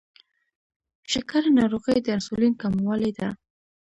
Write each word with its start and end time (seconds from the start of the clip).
شکره 1.11 1.49
ناروغي 1.59 1.97
د 2.01 2.07
انسولین 2.15 2.53
کموالي 2.61 3.11
ده. 3.19 3.29